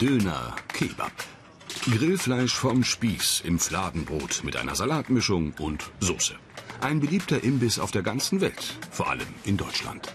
[0.00, 1.12] Döner Kebab.
[1.82, 6.34] Grillfleisch vom Spieß im Fladenbrot mit einer Salatmischung und Soße.
[6.80, 10.12] Ein beliebter Imbiss auf der ganzen Welt, vor allem in Deutschland.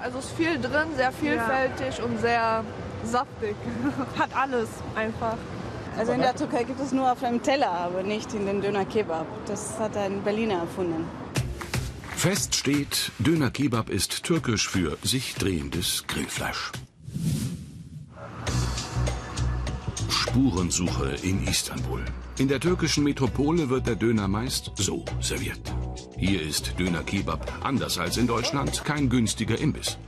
[0.00, 2.04] Also ist viel drin, sehr vielfältig ja.
[2.04, 2.64] und sehr
[3.04, 3.54] saftig.
[4.18, 5.36] Hat alles einfach.
[5.96, 8.84] Also in der Türkei gibt es nur auf einem Teller, aber nicht in den Döner
[8.84, 9.26] Kebab.
[9.46, 11.04] Das hat ein Berliner erfunden.
[12.16, 16.72] Fest steht, Döner Kebab ist türkisch für sich drehendes Grillfleisch.
[20.32, 22.00] Spurensuche in Istanbul.
[22.38, 25.60] In der türkischen Metropole wird der Döner meist so serviert.
[26.16, 29.98] Hier ist Döner Kebab, anders als in Deutschland, kein günstiger Imbiss.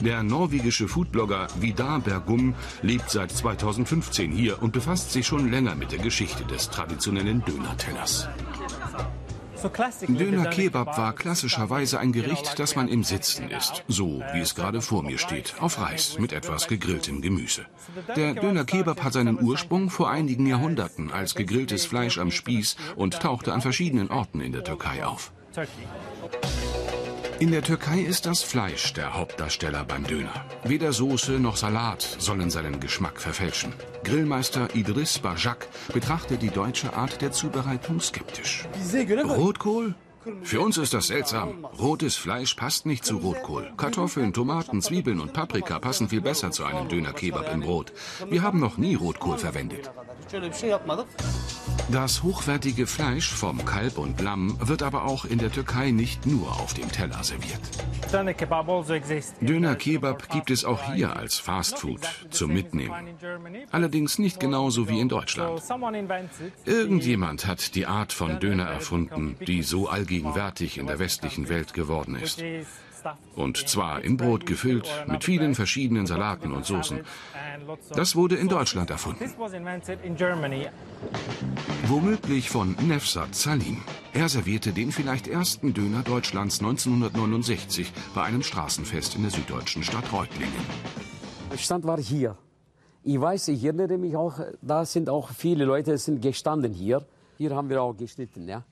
[0.00, 5.92] Der norwegische Foodblogger Vidar Bergum lebt seit 2015 hier und befasst sich schon länger mit
[5.92, 8.26] der Geschichte des traditionellen Dönertellers.
[10.08, 14.82] Döner Kebab war klassischerweise ein Gericht, das man im Sitzen isst, so wie es gerade
[14.82, 17.64] vor mir steht, auf Reis mit etwas gegrilltem Gemüse.
[18.16, 23.20] Der Döner Kebab hat seinen Ursprung vor einigen Jahrhunderten als gegrilltes Fleisch am Spieß und
[23.20, 25.32] tauchte an verschiedenen Orten in der Türkei auf.
[27.40, 30.44] In der Türkei ist das Fleisch der Hauptdarsteller beim Döner.
[30.62, 33.72] Weder Soße noch Salat sollen seinen Geschmack verfälschen.
[34.04, 38.66] Grillmeister Idris Bajak betrachtet die deutsche Art der Zubereitung skeptisch.
[39.24, 39.94] Rotkohl?
[40.42, 41.66] Für uns ist das seltsam.
[41.78, 43.72] Rotes Fleisch passt nicht zu Rotkohl.
[43.76, 47.92] Kartoffeln, Tomaten, Zwiebeln und Paprika passen viel besser zu einem Döner-Kebab im Brot.
[48.30, 49.90] Wir haben noch nie Rotkohl verwendet.
[51.90, 56.48] Das hochwertige Fleisch vom Kalb und Lamm wird aber auch in der Türkei nicht nur
[56.60, 57.60] auf dem Teller serviert.
[59.40, 63.16] Döner Kebab gibt es auch hier als Fastfood zum Mitnehmen.
[63.70, 65.62] Allerdings nicht genauso wie in Deutschland.
[66.64, 72.16] Irgendjemand hat die Art von Döner erfunden, die so allgegenwärtig in der westlichen Welt geworden
[72.16, 72.42] ist.
[73.34, 77.00] Und zwar in Brot gefüllt, mit vielen verschiedenen Salaten und Soßen.
[77.94, 79.30] Das wurde in Deutschland erfunden.
[81.86, 83.76] Womöglich von Nefsat Salim.
[84.14, 90.10] Er servierte den vielleicht ersten Döner Deutschlands 1969 bei einem Straßenfest in der süddeutschen Stadt
[90.10, 90.64] Reutlingen.
[91.52, 92.38] Der Stand war hier.
[93.02, 97.04] Ich weiß, ich erinnere mich auch, da sind auch viele Leute sind gestanden hier.
[97.36, 98.64] Hier haben wir auch geschnitten, ja.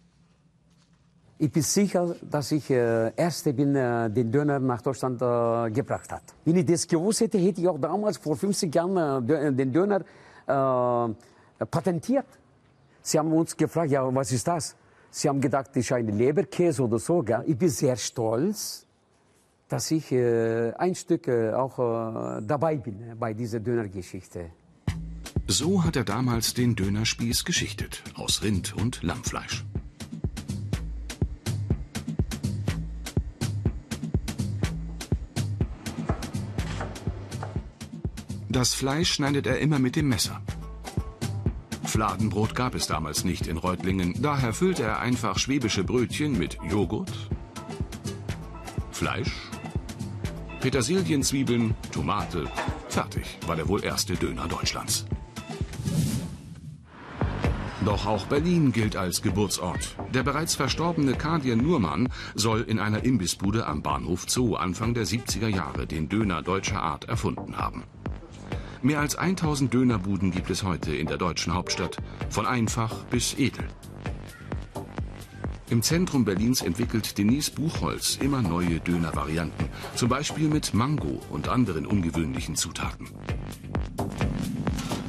[1.36, 6.10] Ich bin sicher, dass ich äh, Erste bin, äh, den Döner nach Deutschland äh, gebracht
[6.10, 6.22] hat.
[6.46, 10.00] Wenn ich das gewusst hätte, hätte ich auch damals vor 50 Jahren äh, den Döner
[10.46, 12.26] äh, patentiert.
[13.02, 14.76] Sie haben uns gefragt, ja, was ist das?
[15.10, 17.22] Sie haben gedacht, das ist ein Leberkäse oder so.
[17.22, 17.42] Gell?
[17.46, 18.86] Ich bin sehr stolz,
[19.68, 24.50] dass ich äh, ein Stück auch dabei bin bei dieser Dönergeschichte.
[25.48, 29.64] So hat er damals den Dönerspieß geschichtet, aus Rind und Lammfleisch.
[38.48, 40.40] Das Fleisch schneidet er immer mit dem Messer.
[41.92, 47.12] Fladenbrot gab es damals nicht in Reutlingen, daher füllte er einfach schwäbische Brötchen mit Joghurt,
[48.92, 49.30] Fleisch,
[50.62, 52.46] Petersilien, Zwiebeln, Tomate.
[52.88, 55.04] Fertig war der wohl erste Döner Deutschlands.
[57.84, 59.94] Doch auch Berlin gilt als Geburtsort.
[60.14, 65.48] Der bereits verstorbene Kadir Nurmann soll in einer Imbissbude am Bahnhof Zoo Anfang der 70er
[65.48, 67.82] Jahre den Döner deutscher Art erfunden haben.
[68.84, 71.98] Mehr als 1000 Dönerbuden gibt es heute in der deutschen Hauptstadt,
[72.30, 73.64] von einfach bis edel.
[75.70, 81.86] Im Zentrum Berlins entwickelt Denise Buchholz immer neue Dönervarianten, zum Beispiel mit Mango und anderen
[81.86, 83.08] ungewöhnlichen Zutaten.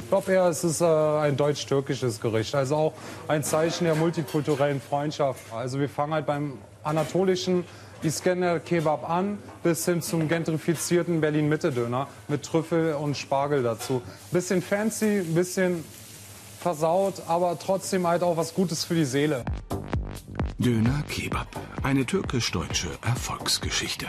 [0.04, 2.92] Ich glaube eher, es ist äh, ein deutsch-türkisches Gericht, also auch
[3.26, 5.52] ein Zeichen der multikulturellen Freundschaft.
[5.52, 7.64] Also wir fangen halt beim anatolischen
[8.04, 14.02] Iskender Kebab an, bis hin zum gentrifizierten Berlin-Mitte-Döner mit Trüffel und Spargel dazu.
[14.30, 15.82] Bisschen fancy, bisschen
[16.60, 19.44] versaut, aber trotzdem halt auch was Gutes für die Seele.
[20.58, 21.48] Döner Kebab,
[21.82, 24.06] eine türkisch-deutsche Erfolgsgeschichte.